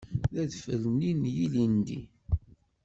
[0.33, 2.01] D adfel-nni n yilindi.